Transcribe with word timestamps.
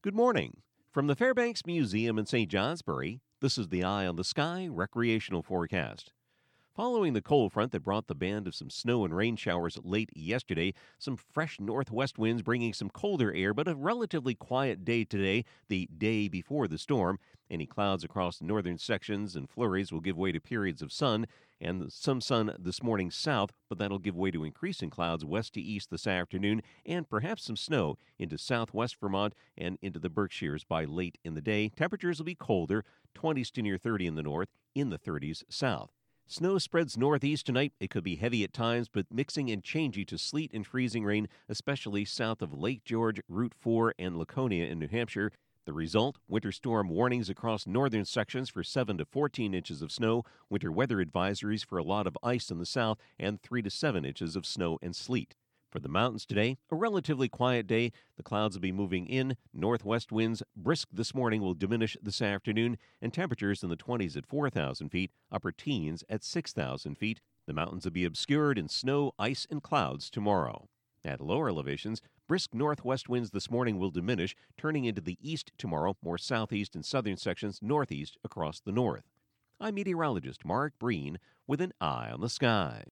Good 0.00 0.14
morning. 0.14 0.58
From 0.92 1.08
the 1.08 1.16
Fairbanks 1.16 1.66
Museum 1.66 2.20
in 2.20 2.26
St. 2.26 2.48
Johnsbury, 2.48 3.20
this 3.40 3.58
is 3.58 3.66
the 3.66 3.82
Eye 3.82 4.06
on 4.06 4.14
the 4.14 4.22
Sky 4.22 4.68
recreational 4.70 5.42
forecast. 5.42 6.12
Following 6.78 7.12
the 7.12 7.20
cold 7.20 7.52
front 7.52 7.72
that 7.72 7.82
brought 7.82 8.06
the 8.06 8.14
band 8.14 8.46
of 8.46 8.54
some 8.54 8.70
snow 8.70 9.04
and 9.04 9.12
rain 9.12 9.34
showers 9.34 9.80
late 9.82 10.10
yesterday, 10.14 10.74
some 10.96 11.16
fresh 11.16 11.58
northwest 11.58 12.18
winds 12.18 12.40
bringing 12.40 12.72
some 12.72 12.88
colder 12.88 13.34
air, 13.34 13.52
but 13.52 13.66
a 13.66 13.74
relatively 13.74 14.36
quiet 14.36 14.84
day 14.84 15.02
today, 15.02 15.44
the 15.68 15.88
day 15.98 16.28
before 16.28 16.68
the 16.68 16.78
storm. 16.78 17.18
Any 17.50 17.66
clouds 17.66 18.04
across 18.04 18.38
the 18.38 18.44
northern 18.44 18.78
sections 18.78 19.34
and 19.34 19.50
flurries 19.50 19.90
will 19.90 20.00
give 20.00 20.16
way 20.16 20.30
to 20.30 20.38
periods 20.38 20.80
of 20.80 20.92
sun, 20.92 21.26
and 21.60 21.92
some 21.92 22.20
sun 22.20 22.54
this 22.56 22.80
morning 22.80 23.10
south, 23.10 23.50
but 23.68 23.78
that'll 23.78 23.98
give 23.98 24.14
way 24.14 24.30
to 24.30 24.44
increasing 24.44 24.88
clouds 24.88 25.24
west 25.24 25.54
to 25.54 25.60
east 25.60 25.90
this 25.90 26.06
afternoon, 26.06 26.62
and 26.86 27.10
perhaps 27.10 27.42
some 27.42 27.56
snow 27.56 27.98
into 28.20 28.38
southwest 28.38 28.94
Vermont 29.00 29.34
and 29.56 29.78
into 29.82 29.98
the 29.98 30.10
Berkshires 30.10 30.62
by 30.62 30.84
late 30.84 31.18
in 31.24 31.34
the 31.34 31.42
day. 31.42 31.72
Temperatures 31.74 32.18
will 32.18 32.26
be 32.26 32.36
colder, 32.36 32.84
20s 33.16 33.50
to 33.50 33.62
near 33.62 33.78
30 33.78 34.06
in 34.06 34.14
the 34.14 34.22
north, 34.22 34.50
in 34.76 34.90
the 34.90 34.98
30s 35.00 35.42
south. 35.48 35.97
Snow 36.30 36.58
spreads 36.58 36.98
northeast 36.98 37.46
tonight. 37.46 37.72
It 37.80 37.88
could 37.88 38.04
be 38.04 38.16
heavy 38.16 38.44
at 38.44 38.52
times, 38.52 38.90
but 38.90 39.06
mixing 39.10 39.50
and 39.50 39.64
changing 39.64 40.04
to 40.04 40.18
sleet 40.18 40.52
and 40.52 40.66
freezing 40.66 41.02
rain, 41.02 41.26
especially 41.48 42.04
south 42.04 42.42
of 42.42 42.52
Lake 42.52 42.84
George, 42.84 43.18
Route 43.30 43.54
4, 43.58 43.94
and 43.98 44.14
Laconia 44.14 44.66
in 44.66 44.78
New 44.78 44.88
Hampshire. 44.88 45.32
The 45.64 45.72
result 45.72 46.18
winter 46.28 46.52
storm 46.52 46.90
warnings 46.90 47.30
across 47.30 47.66
northern 47.66 48.04
sections 48.04 48.50
for 48.50 48.62
7 48.62 48.98
to 48.98 49.06
14 49.06 49.54
inches 49.54 49.80
of 49.80 49.90
snow, 49.90 50.22
winter 50.50 50.70
weather 50.70 51.02
advisories 51.02 51.64
for 51.64 51.78
a 51.78 51.82
lot 51.82 52.06
of 52.06 52.18
ice 52.22 52.50
in 52.50 52.58
the 52.58 52.66
south, 52.66 52.98
and 53.18 53.40
3 53.40 53.62
to 53.62 53.70
7 53.70 54.04
inches 54.04 54.36
of 54.36 54.44
snow 54.44 54.78
and 54.82 54.94
sleet. 54.94 55.34
For 55.70 55.80
the 55.80 55.88
mountains 55.88 56.24
today, 56.24 56.56
a 56.70 56.76
relatively 56.76 57.28
quiet 57.28 57.66
day. 57.66 57.92
The 58.16 58.22
clouds 58.22 58.56
will 58.56 58.62
be 58.62 58.72
moving 58.72 59.06
in. 59.06 59.36
Northwest 59.52 60.10
winds 60.10 60.42
brisk 60.56 60.88
this 60.90 61.14
morning 61.14 61.42
will 61.42 61.52
diminish 61.52 61.94
this 62.02 62.22
afternoon, 62.22 62.78
and 63.02 63.12
temperatures 63.12 63.62
in 63.62 63.68
the 63.68 63.76
20s 63.76 64.16
at 64.16 64.24
4,000 64.24 64.88
feet, 64.88 65.10
upper 65.30 65.52
teens 65.52 66.04
at 66.08 66.24
6,000 66.24 66.96
feet. 66.96 67.20
The 67.46 67.52
mountains 67.52 67.84
will 67.84 67.92
be 67.92 68.06
obscured 68.06 68.58
in 68.58 68.68
snow, 68.68 69.12
ice, 69.18 69.46
and 69.50 69.62
clouds 69.62 70.08
tomorrow. 70.08 70.70
At 71.04 71.20
lower 71.20 71.50
elevations, 71.50 72.00
brisk 72.26 72.54
northwest 72.54 73.10
winds 73.10 73.30
this 73.30 73.50
morning 73.50 73.78
will 73.78 73.90
diminish, 73.90 74.34
turning 74.56 74.86
into 74.86 75.02
the 75.02 75.18
east 75.20 75.52
tomorrow, 75.58 75.98
more 76.02 76.18
southeast 76.18 76.74
and 76.76 76.84
southern 76.84 77.18
sections 77.18 77.60
northeast 77.60 78.16
across 78.24 78.58
the 78.58 78.72
north. 78.72 79.04
I'm 79.60 79.74
meteorologist 79.74 80.46
Mark 80.46 80.78
Breen 80.78 81.18
with 81.46 81.60
an 81.60 81.72
eye 81.78 82.10
on 82.10 82.22
the 82.22 82.30
sky. 82.30 82.84